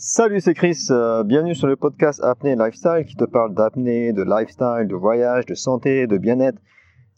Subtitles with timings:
[0.00, 0.78] Salut, c'est Chris.
[0.92, 5.44] euh, bienvenue sur le podcast Apnée Lifestyle qui te parle d'apnée, de lifestyle, de voyage,
[5.44, 6.60] de santé, de bien-être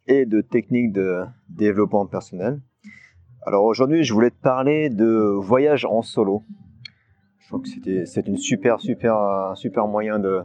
[0.07, 2.63] et de techniques de développement personnel.
[3.45, 5.05] Alors aujourd'hui, je voulais te parler de
[5.39, 6.43] voyage en solo.
[7.41, 10.41] Je trouve que c'est une super, super, super moyen de,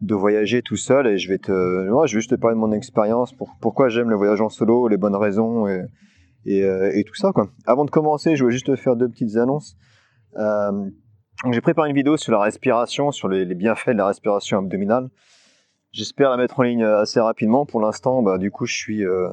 [0.00, 2.60] de voyager tout seul et je vais te, moi, je vais juste te parler de
[2.60, 5.84] mon expérience, pour, pourquoi j'aime le voyage en solo, les bonnes raisons et,
[6.44, 7.30] et, euh, tout ça.
[7.66, 9.76] Avant de commencer, je voulais juste te faire deux petites annonces.
[10.38, 10.90] Euh,
[11.52, 15.08] j'ai préparé une vidéo sur la respiration, sur les, bienfaits de la respiration abdominale.
[15.92, 17.66] J'espère la mettre en ligne assez rapidement.
[17.66, 19.28] Pour l'instant, bah, du coup, je suis, euh,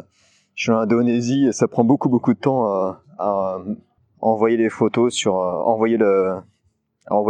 [0.55, 3.59] je suis en Indonésie et ça prend beaucoup, beaucoup de temps à, à
[4.22, 5.98] envoyer les photos sur, euh, envoyer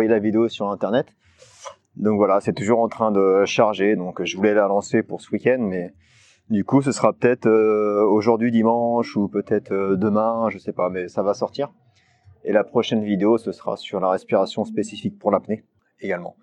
[0.10, 1.08] la vidéo sur Internet.
[1.96, 3.96] Donc voilà, c'est toujours en train de charger.
[3.96, 5.94] Donc je voulais la lancer pour ce week-end, mais
[6.50, 10.90] du coup, ce sera peut-être euh, aujourd'hui dimanche ou peut-être euh, demain, je sais pas,
[10.90, 11.72] mais ça va sortir.
[12.46, 15.64] Et la prochaine vidéo, ce sera sur la respiration spécifique pour l'apnée
[16.00, 16.36] également.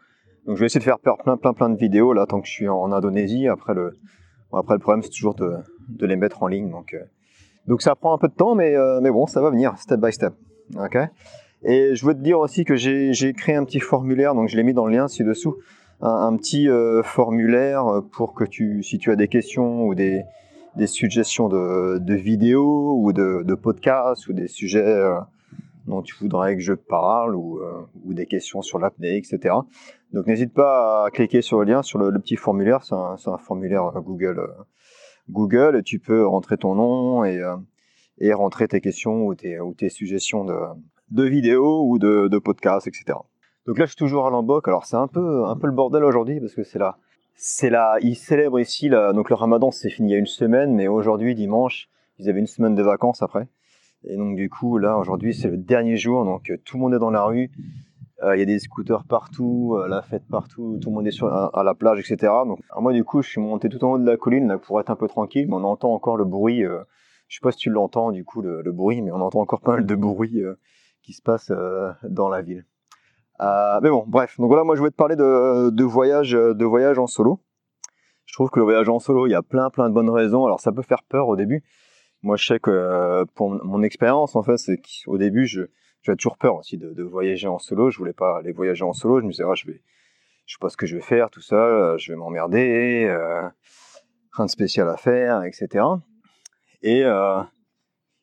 [0.46, 2.52] Donc je vais essayer de faire plein plein plein de vidéos là tant que je
[2.52, 3.46] suis en Indonésie.
[3.46, 3.92] Après le,
[4.52, 5.58] après le problème c'est toujours de,
[6.00, 6.70] les mettre en ligne.
[6.70, 7.04] Donc, euh,
[7.68, 10.00] donc ça prend un peu de temps, mais, euh, mais bon, ça va venir step
[10.00, 10.34] by step.
[10.76, 10.98] Ok?
[11.62, 14.64] Et je veux te dire aussi que j'ai créé un petit formulaire, donc je l'ai
[14.64, 15.58] mis dans le lien ci-dessous,
[16.00, 20.24] un, petit euh, formulaire pour que tu, si tu as des questions ou des,
[20.74, 25.04] des suggestions de, de vidéos ou de, podcasts ou des sujets
[25.86, 29.54] dont tu voudrais que je parle ou, euh, des questions sur l'apnée, etc.
[30.12, 33.90] Donc n'hésite pas à cliquer sur le lien, sur le, petit formulaire, c'est un, formulaire
[33.96, 34.62] Google, euh,
[35.30, 37.56] Google, et tu peux rentrer ton nom et, euh,
[38.18, 40.56] et rentrer tes questions ou tes, suggestions de,
[41.10, 43.18] de vidéos ou de, podcasts, etc.
[43.66, 46.04] Donc là je suis toujours à Lombok, alors c'est un peu, un peu le bordel
[46.04, 46.98] aujourd'hui parce que c'est là,
[47.34, 50.74] c'est là, ils célèbrent ici, donc le ramadan c'est fini il y a une semaine,
[50.74, 51.88] mais aujourd'hui dimanche,
[52.18, 53.48] ils avaient une semaine de vacances après.
[54.04, 56.94] Et donc du coup, là, aujourd'hui, c'est le dernier jour, donc euh, tout le monde
[56.94, 57.50] est dans la rue.
[58.22, 61.22] Euh, Il y a des scooters partout, euh, la fête partout, tout le monde est
[61.22, 62.32] à, la plage, etc.
[62.46, 64.80] Donc moi, du coup, je suis monté tout en haut de la colline là, pour
[64.80, 66.64] être un peu tranquille, mais on entend encore le bruit.
[66.64, 66.82] Euh,
[67.28, 69.72] je sais pas si tu l'entends, du coup, le, bruit, mais on entend encore pas
[69.72, 70.42] mal de bruit
[71.02, 71.50] qui se passe
[72.02, 72.66] dans la ville.
[73.40, 74.36] mais bon, bref.
[74.38, 77.40] Donc voilà, moi, je voulais te parler de voyage, de voyage en solo.
[78.26, 80.44] Je trouve que le voyage en solo, il y a plein, plein de bonnes raisons.
[80.44, 81.64] Alors, ça peut faire peur au début
[82.22, 86.38] moi je sais que euh, pour mon expérience en fait c'est qu'au début j'avais toujours
[86.38, 87.90] peur aussi de, voyager en solo.
[87.90, 89.20] Je voulais pas aller voyager en solo.
[89.20, 89.80] Je me disais ah, je vais
[90.46, 93.48] je sais pas ce que je vais faire tout seul je vais m'emmerder euh,
[94.32, 95.84] rien de spécial à faire etc
[96.82, 97.40] et, euh,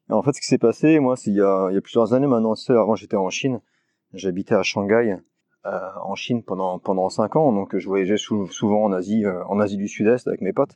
[0.09, 2.13] en fait ce qui s'est passé moi c'est il y a, il y a plusieurs
[2.13, 3.61] années maintenant avant j'étais en Chine.
[4.13, 5.17] J'habitais à Shanghai
[5.65, 7.51] euh, en Chine pendant pendant cinq ans.
[7.53, 10.75] Donc je voyageais sou souvent en Asie euh, en Asie du Sud-Est avec mes potes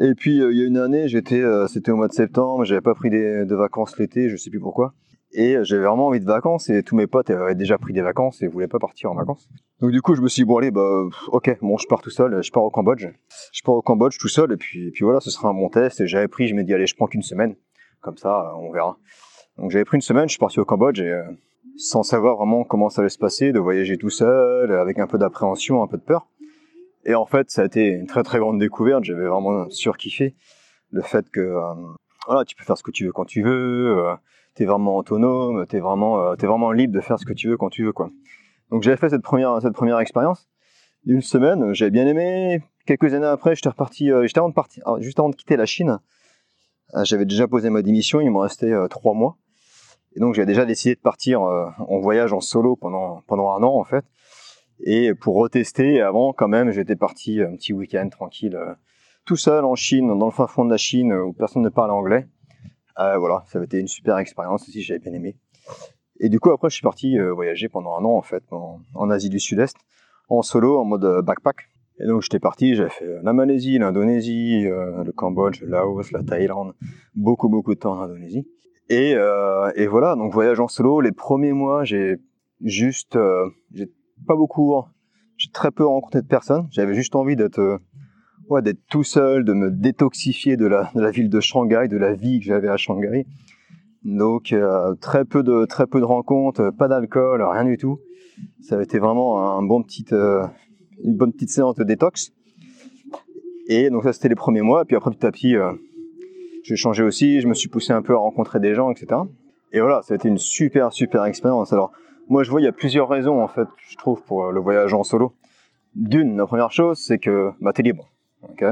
[0.00, 2.64] et puis euh, il y a une année, j'étais, euh, c'était au mois de septembre,
[2.64, 4.94] j'avais pas pris de vacances l'été, je sais plus pourquoi.
[5.32, 8.02] Et euh, j'avais vraiment envie de vacances et tous mes potes avaient déjà pris des
[8.02, 9.48] vacances et voulaient pas partir en vacances.
[9.80, 12.10] Donc du coup je me suis dit bon allez bah ok bon je pars tout
[12.10, 13.08] seul, je pars au Cambodge,
[13.52, 15.68] je pars au Cambodge tout seul et puis et puis voilà ce sera un bon
[15.68, 17.56] test et j'avais pris, je me dis allez je prends qu'une semaine,
[18.00, 18.96] comme ça on verra.
[19.58, 21.22] Donc j'avais pris une semaine, je suis parti au Cambodge et euh,
[21.76, 25.18] sans savoir vraiment comment ça allait se passer, de voyager tout seul, avec un peu
[25.18, 26.28] d'appréhension, un peu de peur.
[27.06, 29.04] Et en fait, ça a été une très très grande découverte.
[29.04, 30.34] J'avais vraiment surkiffé
[30.90, 31.74] le fait que euh,
[32.26, 33.98] voilà, tu peux faire ce que tu veux quand tu veux.
[33.98, 34.14] Euh,
[34.54, 35.66] t'es vraiment autonome.
[35.66, 38.10] T'es vraiment euh, vraiment libre de faire ce que tu veux quand tu veux quoi.
[38.70, 40.48] Donc j'avais fait cette première cette première expérience
[41.04, 41.74] d'une semaine.
[41.74, 42.62] J'avais bien aimé.
[42.86, 44.10] Quelques années après, j'étais reparti.
[44.10, 45.98] Euh, j'étais avant de partir, juste avant de quitter la Chine.
[46.94, 48.20] euh, j'avais déjà posé ma démission.
[48.20, 49.36] Il me restait trois mois.
[50.16, 53.74] Et donc j'avais déjà décidé de partir en voyage en solo pendant pendant un an
[53.74, 54.04] en fait.
[54.80, 58.74] Et pour retester, avant, quand même, j'étais parti un petit week-end tranquille, euh,
[59.24, 61.90] tout seul en Chine, dans le fin fond de la Chine, où personne ne parle
[61.90, 62.26] anglais.
[62.98, 65.36] Euh, voilà, ça avait été une super expérience aussi, j'avais bien aimé.
[66.20, 69.10] Et du coup, après, je suis parti euh, voyager pendant un an, en fait, en,
[69.10, 69.76] Asie du Sud-Est,
[70.28, 71.68] en solo, en mode backpack.
[72.00, 76.22] Et donc, j'étais parti, j'avais fait la Malaisie, l'Indonésie, euh, le Cambodge, le Laos, la
[76.22, 76.74] Thaïlande,
[77.14, 78.48] beaucoup, beaucoup de temps en Indonésie.
[78.88, 82.16] Et, euh, voilà, donc voyage en solo, les premiers mois, j'ai
[82.60, 83.18] juste,
[84.26, 84.74] pas beaucoup,
[85.36, 86.66] j'ai très peu rencontré de personnes.
[86.70, 87.78] J'avais juste envie d'être, euh,
[88.48, 92.40] ouais, d'être tout seul, de me détoxifier de la, ville de Shanghai, de la vie
[92.40, 93.26] que j'avais à Shanghai.
[94.04, 98.00] Donc euh, très peu de très peu de rencontres, pas d'alcool, rien du tout.
[98.60, 100.46] Ça a été vraiment un bon petit, euh,
[101.02, 102.32] une bonne petite séance de détox.
[103.66, 104.84] Et donc ça c'était les premiers mois.
[104.84, 105.72] Puis après petit à petit, euh,
[106.64, 107.40] j'ai changé aussi.
[107.40, 109.22] Je me suis poussé un peu à rencontrer des gens, etc.
[109.72, 111.72] Et voilà, ça a été une super super expérience.
[111.72, 111.92] Alors
[112.28, 114.94] moi, je vois, il y a plusieurs raisons, en fait, je trouve, pour le voyage
[114.94, 115.34] en solo.
[115.94, 118.10] D'une, la première chose, c'est que bah, tu es libre.
[118.42, 118.64] ok?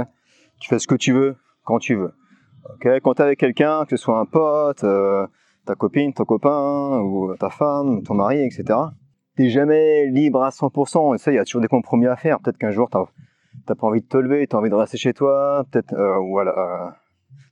[0.58, 2.12] Tu fais ce que tu veux, quand tu veux.
[2.74, 3.00] ok?
[3.02, 5.26] Quand tu es avec quelqu'un, que ce soit un pote, euh,
[5.64, 8.78] ta copine, ton copain, ou ta femme, ton mari, etc.,
[9.36, 11.14] t'es jamais libre à 100%.
[11.14, 12.40] Et ça, il y a toujours des compromis à faire.
[12.40, 13.04] Peut-être qu'un jour, t'as
[13.66, 16.40] t'as pas envie de te lever, t'as envie de rester chez toi, peut-être, euh, ou
[16.40, 16.90] euh,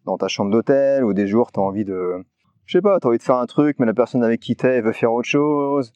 [0.07, 2.25] dans ta chambre d'hôtel, ou des jours, t'as envie de,
[2.71, 4.81] je sais pas, t'as envie de faire un truc, mais la personne avec qui t'es
[4.81, 5.93] veut faire autre chose.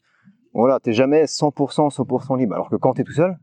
[0.51, 2.53] Voilà, t'es jamais 100%, 100% libre.
[2.53, 3.37] Alors que quand t'es tout seul,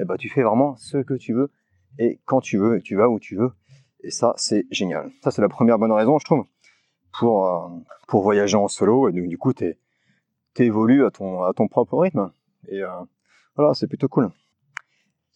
[0.00, 1.50] eh ben, tu fais vraiment ce que tu veux,
[1.98, 3.50] et quand tu veux, tu vas où tu veux.
[4.00, 5.10] Et ça, c'est génial.
[5.22, 6.46] Ça, c'est la première bonne raison, je trouve,
[7.12, 7.68] pour, euh,
[8.06, 9.52] pour voyager en solo, et donc, du coup,
[10.54, 12.32] t'évolues à ton, à ton propre rythme.
[12.68, 12.80] Et
[13.54, 14.30] voilà, c'est plutôt cool.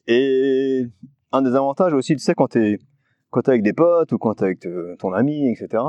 [0.07, 0.87] Et
[1.33, 4.45] un des avantages aussi, tu sais, quand t'es es avec des potes ou quand t'es
[4.45, 5.83] avec euh, ton ami, etc.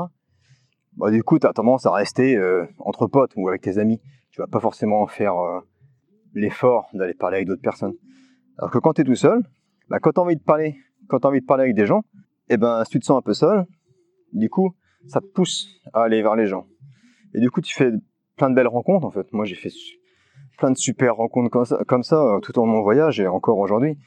[0.96, 4.00] Bah, du coup, t'as tendance à rester euh, entre potes ou avec tes amis.
[4.30, 5.60] Tu vas pas forcément faire euh,
[6.34, 7.94] l'effort d'aller parler avec d'autres personnes.
[8.58, 9.42] Alors que quand t'es tout seul,
[9.88, 10.76] bah, quand t'as envie de parler,
[11.08, 12.02] quand t'as envie de parler avec des gens,
[12.48, 13.64] et eh ben, si tu te sens un peu seul,
[14.32, 14.74] du coup,
[15.06, 16.66] ça te pousse à aller vers les gens.
[17.34, 17.90] Et du coup, tu fais
[18.36, 19.32] plein de belles rencontres, en fait.
[19.32, 19.70] Moi, j'ai fait
[20.58, 21.50] plein de super rencontres
[21.84, 23.98] comme ça, euh, tout au long de mon voyage et encore aujourd'hui.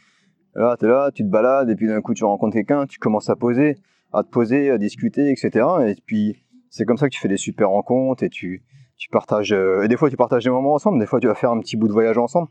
[0.55, 2.99] Là, tu es là, tu te balades et puis d'un coup tu rencontres quelqu'un, tu
[2.99, 3.77] commences à poser,
[4.13, 5.67] à te poser, à discuter, etc.
[5.87, 8.63] Et puis c'est comme ça que tu fais des super rencontres et tu,
[8.97, 9.53] tu partages.
[9.53, 11.59] Euh, et des fois tu partages des moments ensemble, des fois tu vas faire un
[11.59, 12.49] petit bout de voyage ensemble.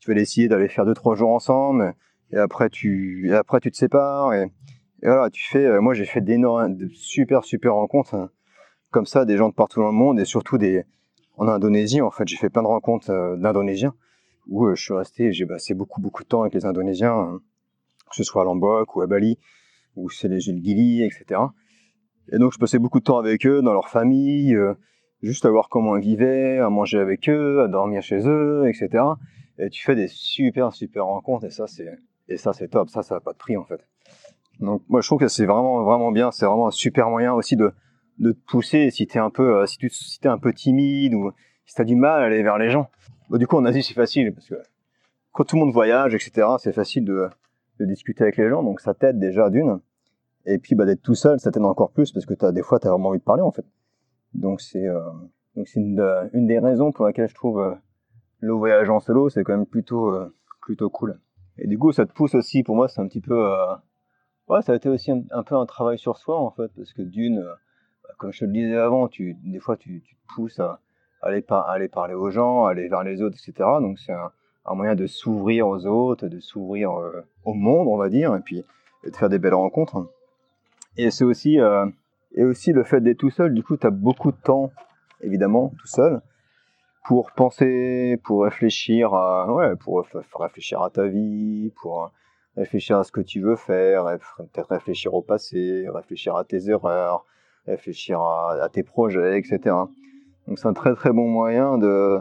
[0.00, 1.94] Tu vas essayer d'aller faire deux trois jours ensemble
[2.32, 4.52] et après tu, après tu te sépares et,
[5.02, 5.64] voilà, tu fais.
[5.64, 8.30] Euh, moi j'ai fait d'énormes, super super rencontres hein,
[8.90, 10.84] comme ça, des gens de partout dans le monde et surtout des
[11.38, 13.94] en Indonésie, en fait, j'ai fait plein de rencontres euh, d'Indonésiens
[14.48, 17.40] où je suis resté, j'ai passé beaucoup, beaucoup de temps avec les Indonésiens, hein,
[18.08, 19.38] que ce soit à Lombok ou à Bali,
[19.96, 21.40] ou c'est les îles Gili, etc.
[22.32, 24.74] Et donc, je passais beaucoup de temps avec eux, dans leur famille, euh,
[25.22, 29.04] juste à voir comment ils vivaient, à manger avec eux, à dormir chez eux, etc.
[29.58, 32.90] Et tu fais des super, super rencontres, et ça, c'est, et ça, c'est top.
[32.90, 33.80] Ça, ça n'a pas de prix, en fait.
[34.60, 36.30] Donc, moi, je trouve que c'est vraiment, vraiment bien.
[36.30, 37.72] C'est vraiment un super moyen aussi de,
[38.18, 41.14] de te pousser si t'es un peu euh, si tu si es un peu timide
[41.14, 41.32] ou
[41.66, 42.88] si t'as du mal à aller vers les gens.
[43.30, 44.54] Du coup en Asie c'est facile parce que
[45.32, 47.28] quand tout le monde voyage etc c'est facile de,
[47.80, 49.80] de discuter avec les gens donc ça t'aide déjà d'une
[50.46, 52.78] et puis bah, d'être tout seul ça t'aide encore plus parce que as, des fois
[52.78, 53.64] t'as vraiment envie de parler en fait.
[54.34, 55.00] Donc c'est euh,
[55.56, 56.00] donc c'est une,
[56.32, 57.74] une, des raisons pour laquelle je trouve euh,
[58.40, 60.14] le voyage en solo c'est quand même plutôt
[60.60, 61.18] plutôt cool.
[61.58, 63.50] Et du coup ça te pousse aussi pour moi c'est un petit peu
[64.48, 67.02] ouais ça a été aussi un, peu un travail sur soi en fait parce que
[67.02, 67.44] d'une
[68.18, 70.80] comme je te le disais avant, tu, des fois tu, tu te pousses à,
[71.22, 71.42] aller,
[71.88, 73.68] parler aux gens, aller vers les autres, etc.
[73.80, 74.30] Donc c'est un,
[74.74, 78.64] moyen de s'ouvrir aux autres, de s'ouvrir euh, au monde, on va dire, et puis
[79.04, 80.08] de faire des belles rencontres.
[80.96, 81.86] Et c'est aussi, euh,
[82.34, 84.70] et aussi le fait d'être tout seul, du coup tu as beaucoup de temps,
[85.20, 86.20] évidemment, tout seul,
[87.06, 90.06] pour penser, pour réfléchir à, ouais, pour
[90.40, 92.10] réfléchir à ta vie, pour
[92.56, 94.04] réfléchir à ce que tu veux faire,
[94.38, 97.24] peut-être réfléchir au passé, réfléchir à tes erreurs,
[97.66, 99.58] réfléchir à, tes projets, etc.
[100.46, 102.18] Donc c'est un très très bon moyen de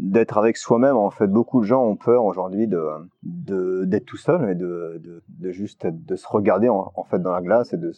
[0.00, 0.96] d'être avec soi-même.
[0.96, 2.88] En fait, beaucoup de gens ont peur aujourd'hui de
[3.22, 7.72] d'être tout seul et de, de, juste de se regarder en, fait dans la glace
[7.72, 7.92] et de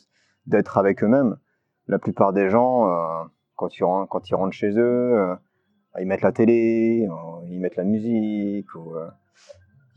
[0.46, 1.36] d'être avec eux-mêmes.
[1.86, 3.24] La plupart des gens, euh,
[3.56, 5.34] quand ils rentrent, quand ils rentrent chez eux, euh,
[6.00, 8.66] ils mettent la télé, euh, ils mettent la musique,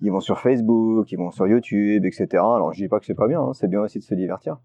[0.02, 2.28] ils vont sur Facebook, ils vont sur YouTube, etc.
[2.34, 4.58] Alors je dis pas que c'est pas bien, hein, c'est bien aussi de se divertir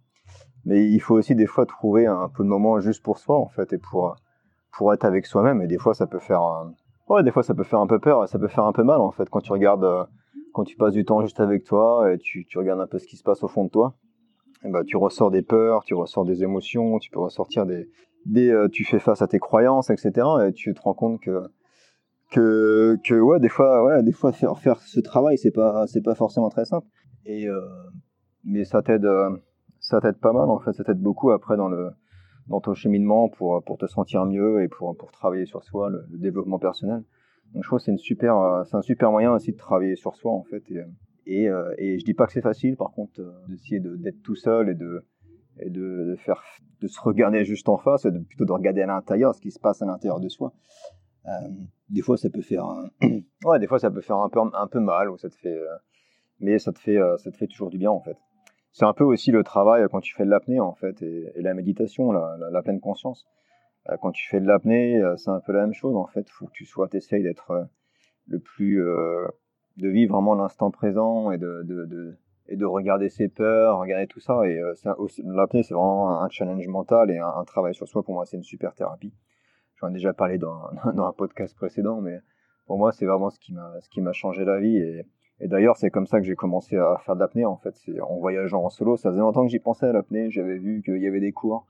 [0.67, 3.49] mais il faut aussi des fois trouver un peu de moment juste pour soi en
[3.49, 4.15] fait et pour
[4.71, 6.43] pour être avec soi-même et des fois ça peut faire
[7.11, 9.01] ouais des fois ça peut faire un peu peur ça peut faire un peu mal
[9.01, 10.05] en fait quand tu regardes euh,
[10.53, 13.17] quand tu passes du temps juste avec toi et tu, regardes un peu ce qui
[13.17, 13.95] se passe au fond de toi.
[14.65, 17.89] Bah, tu ressors des peurs tu ressors des émotions tu peux ressortir des
[18.27, 21.43] des euh, tu fais face à tes croyances etc et tu te rends compte que
[22.31, 26.51] que que ouais des fois ouais des fois faire ce travail c'est pas pas forcément
[26.51, 26.87] très simple.
[27.25, 27.61] Et euh,
[28.45, 29.07] mais ça t'aide
[29.81, 31.91] ça t'aide pas mal en fait, ça t'aide beaucoup après dans le
[32.51, 36.05] dans ton cheminement pour pour te sentir mieux et pour pour travailler sur soi, le,
[36.11, 37.03] développement personnel.
[37.55, 40.43] Donc je trouve que euh, c'est un super moyen aussi de travailler sur soi en
[40.43, 40.83] fait et
[41.27, 44.35] et, euh, et je dis pas que c'est facile par contre euh, d'essayer d'être tout
[44.35, 45.05] seul et de
[45.61, 46.43] et de, de, faire
[46.81, 49.51] de se regarder juste en face et de, plutôt de regarder à l'intérieur ce qui
[49.51, 50.53] se passe à l'intérieur de soi.
[51.89, 52.67] Des fois ça peut faire
[53.45, 55.59] ouais des fois ça peut faire un peu un peu mal ou ça te fait
[56.41, 58.17] mais ça te fait ça te fait toujours du bien en fait
[58.73, 61.55] c'est un peu aussi le travail quand tu fais de l'apnée en fait et, la
[61.55, 63.27] méditation, la, pleine conscience.
[63.89, 66.29] Euh, quand tu fais de l'apnée, euh, c'est un peu la même chose en fait.
[66.29, 67.65] Faut que tu sois, t'essayes d'être euh,
[68.29, 68.85] le plus,
[69.77, 74.47] de vivre vraiment l'instant présent et de, regarder ses peurs, regarder tout ça.
[74.47, 74.61] Et
[75.25, 78.05] l'apnée, c'est vraiment un challenge mental et un, travail sur soi.
[78.05, 79.13] Pour moi, c'est une super thérapie.
[79.81, 80.63] J'en ai déjà parlé dans,
[80.95, 82.21] dans un podcast précédent, mais
[82.67, 85.05] pour moi, c'est vraiment ce qui m'a, ce qui m'a changé la vie et
[85.41, 87.75] et d'ailleurs, c'est comme ça que j'ai commencé à faire de l'apnée, en fait.
[88.03, 88.97] En voyageant en solo.
[88.97, 90.31] Ça faisait longtemps que j'y pensais à l'apnée.
[90.31, 91.67] J'avais vu qu'il y avait des cours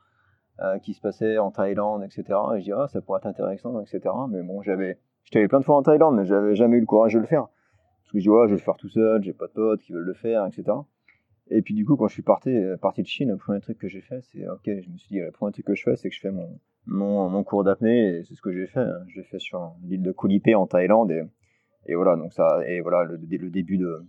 [0.60, 2.24] euh, qui se passaient en Thaïlande, etc.
[2.54, 4.00] Et je dis, ah, ça pourrait être intéressant, etc.
[4.28, 6.86] Mais bon, j'avais, J'étais allé plein de fois en Thaïlande, mais j'avais jamais eu le
[6.86, 7.46] courage de le faire.
[7.46, 9.80] Parce que je dis, ouais, je vais le faire tout seul, j'ai pas de potes
[9.80, 10.64] qui veulent le faire, etc.
[11.50, 13.78] Et puis du coup, quand je suis parti, euh, parti de Chine, le premier truc
[13.78, 15.96] que j'ai fait, c'est, ok, je me suis dit, le premier truc que je fais,
[15.96, 18.80] c'est que je fais mon, mon, mon cours d'apnée, et c'est ce que j'ai fait.
[18.80, 19.04] Hein.
[19.08, 21.22] J'ai fait sur l'île de Koh en Thaïlande, et,
[21.86, 24.04] et voilà, donc ça, et voilà, le, le début de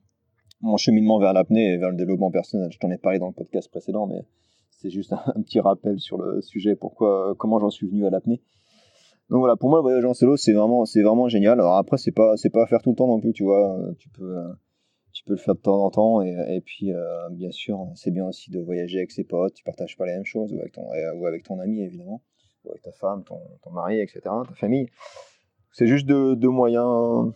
[0.61, 2.71] mon cheminement vers l'apnée et vers le développement personnel.
[2.71, 4.25] Je t'en ai parlé dans le podcast précédent, mais
[4.71, 8.41] c'est juste un, petit rappel sur le sujet, pourquoi, comment j'en suis venu à l'apnée.
[9.29, 11.59] Donc voilà, pour moi, le voyage en solo, c'est vraiment, c'est vraiment génial.
[11.59, 13.79] Alors après, c'est pas, c'est pas à faire tout le temps non plus, tu vois.
[13.97, 14.35] Tu peux,
[15.13, 16.21] tu peux le faire de temps en temps.
[16.21, 19.53] Et, et puis, euh, bien sûr, c'est bien aussi de voyager avec ses potes.
[19.53, 20.85] Tu partages pas les mêmes choses, ou avec ton,
[21.15, 22.21] ou avec ton ami, évidemment,
[22.65, 24.89] ou avec ta femme, ton, ton mari, etc., ta famille.
[25.71, 27.31] C'est juste deux, deux moyens,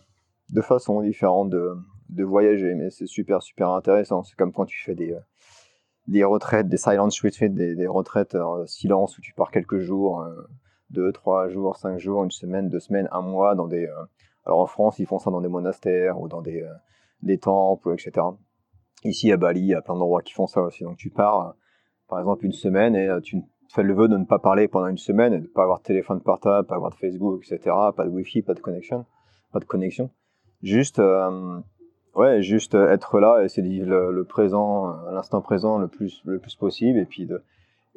[0.50, 4.22] de façons différentes de, voyager, mais c'est super, super intéressant.
[4.22, 5.16] C'est comme quand tu fais des,
[6.06, 10.22] des retraites, des silent retreats, des, des retraites en silence où tu pars quelques jours.
[10.22, 10.34] Euh,
[10.90, 13.86] deux, trois jours, cinq jours, une semaine, deux semaines, un mois dans des.
[13.86, 14.04] Euh,
[14.44, 16.72] alors en France, ils font ça dans des monastères ou dans des, euh,
[17.22, 18.24] des temples, etc.
[19.02, 20.84] Ici à Bali, il y a plein d'endroits qui font ça aussi.
[20.84, 21.56] Donc tu pars,
[22.08, 23.42] par exemple, une semaine et tu
[23.74, 25.78] fais le vœu de ne pas parler pendant une semaine, et de ne pas avoir
[25.78, 27.74] de téléphone portable, pas avoir de Facebook, etc.
[27.96, 29.04] Pas de Wi-Fi, pas de connexion,
[29.52, 30.10] pas de connexion.
[30.62, 31.60] Juste, euh,
[32.14, 36.54] ouais, juste être là, essayer de vivre le, présent, l'instant présent le plus, le plus
[36.54, 37.42] possible, et puis de,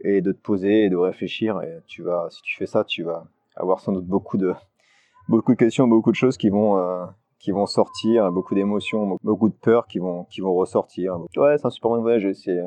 [0.04, 1.62] et de te poser et de réfléchir.
[1.62, 3.26] Et tu vas, si tu fais ça, tu vas
[3.56, 4.54] avoir sans doute beaucoup de,
[5.28, 7.06] beaucoup de questions, beaucoup de choses qui vont, euh,
[7.40, 11.20] qui vont sortir, beaucoup d'émotions, beaucoup de peurs qui vont, qui vont ressortir.
[11.38, 12.28] Ouais, c'est un super bon voyage.
[12.34, 12.60] C'est,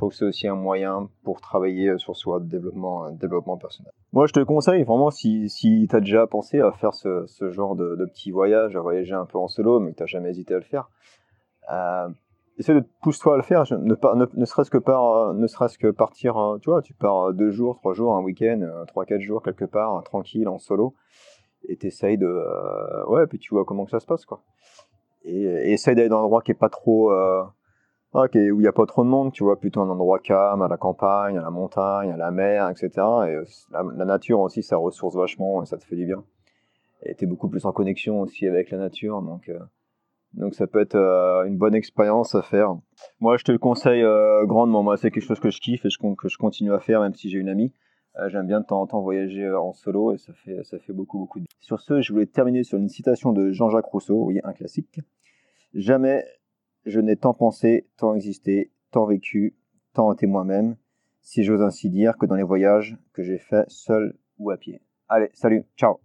[0.00, 3.92] trouve que c'est aussi un moyen pour travailler sur soi, développement, développement personnel.
[4.12, 7.50] Moi, je te conseille vraiment si, si tu as déjà pensé à faire ce, ce
[7.50, 10.06] genre de, de petit voyage, à voyager un peu en solo, mais que tu n'as
[10.06, 10.88] jamais hésité à le faire.
[11.72, 12.08] Euh,
[12.58, 15.90] essaie de pousser-toi à le faire, ne, ne, ne serait-ce que par, ne serait-ce que
[15.90, 19.04] partir, euh, tu vois, tu pars euh, deux jours, trois jours, un week-end, euh, trois,
[19.04, 20.94] quatre jours quelque part, tranquille, en solo,
[21.68, 24.42] et t'essayes de, ouais, puis tu vois comment que ça se passe, quoi.
[25.24, 27.44] Et, essaye d'aller dans un endroit qui est pas trop, euh,
[28.14, 30.62] ah, où il n'y a pas trop de monde, tu vois, plutôt un endroit calme,
[30.62, 32.90] à la campagne, à la montagne, à la mer, etc.
[33.28, 33.36] Et
[33.70, 36.24] la, la nature aussi, ça ressource vachement et ça te fait du bien.
[37.02, 39.50] Et t'es beaucoup plus en connexion aussi avec la nature, donc
[40.34, 42.76] donc ça peut être euh, une bonne expérience à faire.
[43.18, 44.82] Moi, je te le conseille euh, grandement.
[44.82, 47.14] Moi, c'est quelque chose que je kiffe et je, que je continue à faire, même
[47.14, 47.72] si j'ai une amie.
[48.16, 50.92] Euh, j'aime bien de temps en temps voyager en solo et ça fait, ça fait
[50.92, 51.56] beaucoup, beaucoup de bien.
[51.60, 55.00] Sur ce, je voulais terminer sur une citation de Jean-Jacques Rousseau, oui, un classique.
[55.74, 56.24] Jamais
[56.86, 59.56] je n'ai tant pensé, tant existé, tant vécu,
[59.92, 60.76] tant été moi-même,
[61.22, 64.80] si j'ose ainsi dire, que dans les voyages que j'ai faits seul ou à pied.
[65.08, 66.00] Allez, salut, ciao